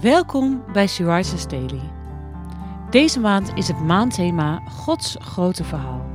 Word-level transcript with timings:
Welkom 0.00 0.72
bij 0.72 0.86
Suarez's 0.86 1.48
Daily. 1.48 1.92
Deze 2.90 3.20
maand 3.20 3.52
is 3.54 3.68
het 3.68 3.80
maandthema 3.80 4.58
Gods 4.58 5.16
grote 5.18 5.64
verhaal. 5.64 6.10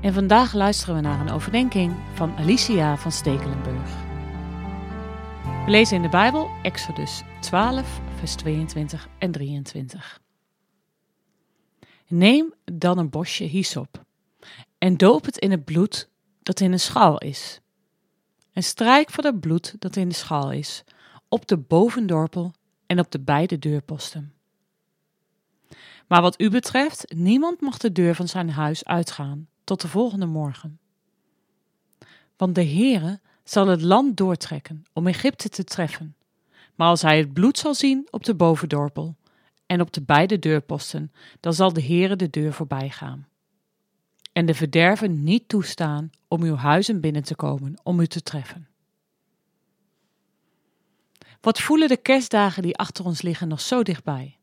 En 0.00 0.12
vandaag 0.12 0.52
luisteren 0.52 0.94
we 0.94 1.00
naar 1.00 1.20
een 1.20 1.30
overdenking 1.30 1.94
van 2.14 2.36
Alicia 2.36 2.96
van 2.96 3.12
Stekelenburg. 3.12 3.90
We 5.64 5.70
lezen 5.70 5.96
in 5.96 6.02
de 6.02 6.08
Bijbel 6.08 6.50
Exodus 6.62 7.22
12, 7.40 8.00
vers 8.18 8.34
22 8.34 9.08
en 9.18 9.32
23. 9.32 10.20
Neem 12.06 12.54
dan 12.64 12.98
een 12.98 13.10
bosje 13.10 13.44
hyssop 13.44 14.04
en 14.78 14.96
doop 14.96 15.24
het 15.24 15.38
in 15.38 15.50
het 15.50 15.64
bloed 15.64 16.08
dat 16.42 16.60
in 16.60 16.72
een 16.72 16.80
schaal 16.80 17.18
is. 17.18 17.60
En 18.52 18.62
strijk 18.62 19.10
voor 19.10 19.24
het 19.24 19.40
bloed 19.40 19.74
dat 19.78 19.96
in 19.96 20.08
de 20.08 20.14
schaal 20.14 20.52
is 20.52 20.84
op 21.28 21.46
de 21.46 21.58
bovendorpel 21.58 22.52
en 22.92 22.98
op 22.98 23.10
de 23.10 23.20
beide 23.20 23.58
deurposten. 23.58 24.32
Maar 26.06 26.22
wat 26.22 26.40
u 26.40 26.50
betreft, 26.50 27.14
niemand 27.14 27.60
mag 27.60 27.78
de 27.78 27.92
deur 27.92 28.14
van 28.14 28.28
zijn 28.28 28.50
huis 28.50 28.84
uitgaan 28.84 29.48
tot 29.64 29.80
de 29.80 29.88
volgende 29.88 30.26
morgen. 30.26 30.78
Want 32.36 32.54
de 32.54 32.64
Heere 32.64 33.20
zal 33.44 33.66
het 33.66 33.82
land 33.82 34.16
doortrekken 34.16 34.84
om 34.92 35.06
Egypte 35.06 35.48
te 35.48 35.64
treffen. 35.64 36.16
Maar 36.74 36.88
als 36.88 37.02
hij 37.02 37.18
het 37.18 37.32
bloed 37.32 37.58
zal 37.58 37.74
zien 37.74 38.08
op 38.10 38.24
de 38.24 38.34
bovendorpel 38.34 39.16
en 39.66 39.80
op 39.80 39.92
de 39.92 40.02
beide 40.02 40.38
deurposten, 40.38 41.12
dan 41.40 41.54
zal 41.54 41.72
de 41.72 41.82
Heere 41.82 42.16
de 42.16 42.30
deur 42.30 42.52
voorbij 42.52 42.90
gaan. 42.90 43.28
En 44.32 44.46
de 44.46 44.54
verderven 44.54 45.22
niet 45.22 45.48
toestaan 45.48 46.10
om 46.28 46.42
uw 46.42 46.56
huizen 46.56 47.00
binnen 47.00 47.22
te 47.22 47.34
komen 47.34 47.74
om 47.82 48.00
u 48.00 48.06
te 48.06 48.22
treffen. 48.22 48.71
Wat 51.42 51.60
voelen 51.60 51.88
de 51.88 51.96
kerstdagen 51.96 52.62
die 52.62 52.76
achter 52.76 53.04
ons 53.04 53.22
liggen 53.22 53.48
nog 53.48 53.60
zo 53.60 53.82
dichtbij? 53.82 54.38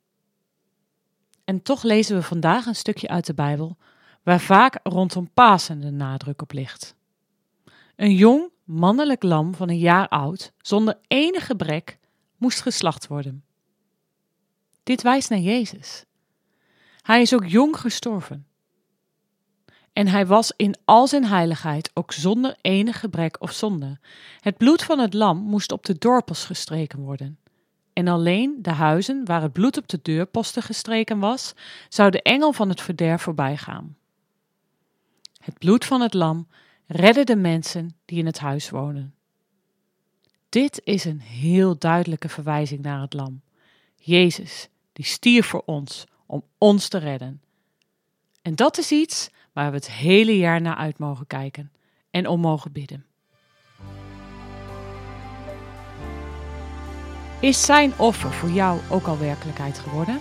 En 1.43 1.61
toch 1.61 1.83
lezen 1.83 2.15
we 2.15 2.21
vandaag 2.21 2.65
een 2.65 2.75
stukje 2.75 3.07
uit 3.07 3.25
de 3.25 3.33
Bijbel 3.33 3.77
waar 4.23 4.39
vaak 4.39 4.79
rondom 4.83 5.29
Pasen 5.33 5.79
de 5.79 5.89
nadruk 5.89 6.41
op 6.41 6.51
ligt. 6.51 6.95
Een 7.95 8.15
jong 8.15 8.51
mannelijk 8.63 9.23
lam 9.23 9.55
van 9.55 9.69
een 9.69 9.77
jaar 9.77 10.07
oud, 10.07 10.53
zonder 10.61 10.99
enig 11.07 11.45
gebrek, 11.45 11.97
moest 12.37 12.61
geslacht 12.61 13.07
worden. 13.07 13.43
Dit 14.83 15.01
wijst 15.01 15.29
naar 15.29 15.39
Jezus. 15.39 16.05
Hij 17.01 17.21
is 17.21 17.33
ook 17.33 17.45
jong 17.45 17.79
gestorven. 17.79 18.47
En 19.93 20.07
hij 20.07 20.25
was 20.25 20.53
in 20.55 20.75
al 20.85 21.07
zijn 21.07 21.25
heiligheid 21.25 21.91
ook 21.93 22.11
zonder 22.11 22.55
enig 22.61 22.99
gebrek 22.99 23.41
of 23.41 23.51
zonde. 23.51 23.99
Het 24.39 24.57
bloed 24.57 24.83
van 24.83 24.99
het 24.99 25.13
lam 25.13 25.37
moest 25.37 25.71
op 25.71 25.85
de 25.85 25.97
dorpels 25.97 26.45
gestreken 26.45 26.99
worden. 26.99 27.37
En 27.93 28.07
alleen 28.07 28.57
de 28.61 28.71
huizen 28.71 29.25
waar 29.25 29.41
het 29.41 29.53
bloed 29.53 29.77
op 29.77 29.87
de 29.87 29.99
deurposten 30.01 30.63
gestreken 30.63 31.19
was, 31.19 31.53
zou 31.89 32.11
de 32.11 32.21
engel 32.21 32.53
van 32.53 32.69
het 32.69 32.81
verderf 32.81 33.21
voorbij 33.21 33.57
gaan. 33.57 33.97
Het 35.39 35.57
bloed 35.57 35.85
van 35.85 36.01
het 36.01 36.13
lam 36.13 36.47
redde 36.85 37.23
de 37.23 37.35
mensen 37.35 37.95
die 38.05 38.17
in 38.17 38.25
het 38.25 38.39
huis 38.39 38.69
wonen. 38.69 39.13
Dit 40.49 40.81
is 40.83 41.05
een 41.05 41.19
heel 41.19 41.77
duidelijke 41.77 42.29
verwijzing 42.29 42.81
naar 42.81 43.01
het 43.01 43.13
lam. 43.13 43.41
Jezus, 43.95 44.69
die 44.93 45.05
stierf 45.05 45.45
voor 45.45 45.63
ons, 45.65 46.05
om 46.25 46.43
ons 46.57 46.87
te 46.87 46.97
redden. 46.97 47.41
En 48.41 48.55
dat 48.55 48.77
is 48.77 48.91
iets 48.91 49.29
waar 49.59 49.69
we 49.69 49.75
het 49.75 49.91
hele 49.91 50.37
jaar 50.37 50.61
naar 50.61 50.75
uit 50.75 50.99
mogen 50.99 51.27
kijken 51.27 51.71
en 52.11 52.27
om 52.27 52.39
mogen 52.39 52.71
bidden. 52.71 53.05
Is 57.39 57.65
zijn 57.65 57.93
offer 57.97 58.31
voor 58.31 58.49
jou 58.49 58.79
ook 58.89 59.07
al 59.07 59.17
werkelijkheid 59.17 59.79
geworden? 59.79 60.19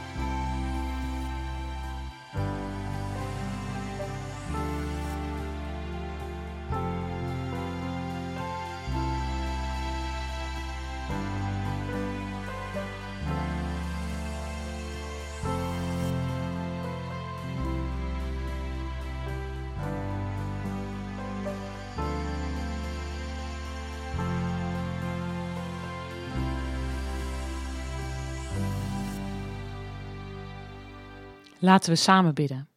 Laten 31.59 31.91
we 31.91 31.97
samen 31.97 32.35
bidden. 32.35 32.69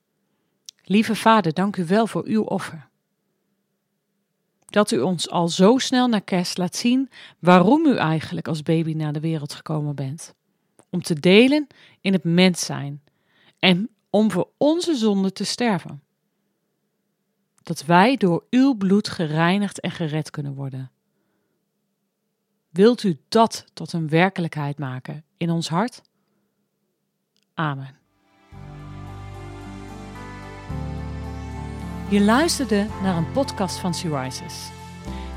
Lieve 0.83 1.15
Vader, 1.15 1.53
dank 1.53 1.77
u 1.77 1.85
wel 1.85 2.07
voor 2.07 2.23
uw 2.25 2.43
offer. 2.43 2.89
Dat 4.65 4.91
u 4.91 4.99
ons 4.99 5.29
al 5.29 5.47
zo 5.47 5.77
snel 5.77 6.07
naar 6.07 6.21
kerst 6.21 6.57
laat 6.57 6.75
zien 6.75 7.09
waarom 7.39 7.85
u 7.85 7.95
eigenlijk 7.95 8.47
als 8.47 8.63
baby 8.63 8.93
naar 8.93 9.13
de 9.13 9.19
wereld 9.19 9.53
gekomen 9.53 9.95
bent. 9.95 10.33
Om 10.89 11.01
te 11.01 11.19
delen 11.19 11.67
in 12.01 12.13
het 12.13 12.23
mens 12.23 12.65
zijn 12.65 13.03
en 13.59 13.89
om 14.09 14.31
voor 14.31 14.49
onze 14.57 14.95
zonde 14.95 15.31
te 15.31 15.43
sterven. 15.43 16.03
Dat 17.63 17.85
wij 17.85 18.17
door 18.17 18.45
uw 18.49 18.73
bloed 18.73 19.09
gereinigd 19.09 19.79
en 19.79 19.91
gered 19.91 20.29
kunnen 20.29 20.53
worden. 20.53 20.91
Wilt 22.69 23.03
u 23.03 23.19
dat 23.29 23.65
tot 23.73 23.93
een 23.93 24.09
werkelijkheid 24.09 24.77
maken 24.77 25.23
in 25.37 25.49
ons 25.49 25.69
hart? 25.69 26.01
Amen. 27.53 28.00
Je 32.11 32.21
luisterde 32.21 32.87
naar 33.03 33.15
een 33.17 33.31
podcast 33.31 33.77
van 33.77 33.95
She 33.95 34.19
Rises. 34.19 34.69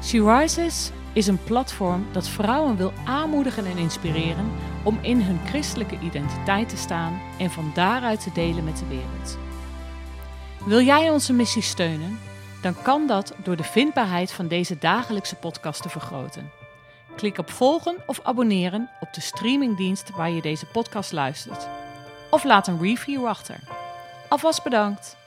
She 0.02 0.36
Rises 0.36 0.90
is 1.12 1.26
een 1.26 1.44
platform 1.44 2.06
dat 2.12 2.28
vrouwen 2.28 2.76
wil 2.76 2.92
aanmoedigen 3.04 3.66
en 3.66 3.76
inspireren 3.76 4.52
om 4.82 4.98
in 5.02 5.20
hun 5.20 5.40
christelijke 5.46 5.98
identiteit 5.98 6.68
te 6.68 6.76
staan 6.76 7.20
en 7.38 7.50
van 7.50 7.70
daaruit 7.74 8.22
te 8.22 8.30
delen 8.32 8.64
met 8.64 8.78
de 8.78 8.86
wereld. 8.86 9.38
Wil 10.64 10.80
jij 10.80 11.10
onze 11.10 11.32
missie 11.32 11.62
steunen? 11.62 12.18
Dan 12.62 12.82
kan 12.82 13.06
dat 13.06 13.34
door 13.42 13.56
de 13.56 13.64
vindbaarheid 13.64 14.32
van 14.32 14.48
deze 14.48 14.78
dagelijkse 14.78 15.36
podcast 15.36 15.82
te 15.82 15.88
vergroten. 15.88 16.50
Klik 17.16 17.38
op 17.38 17.50
volgen 17.50 17.96
of 18.06 18.20
abonneren 18.22 18.90
op 19.00 19.14
de 19.14 19.20
streamingdienst 19.20 20.10
waar 20.10 20.30
je 20.30 20.42
deze 20.42 20.66
podcast 20.66 21.12
luistert. 21.12 21.68
Of 22.30 22.44
laat 22.44 22.66
een 22.66 22.80
review 22.80 23.26
achter. 23.26 23.58
Alvast 24.28 24.62
bedankt! 24.62 25.22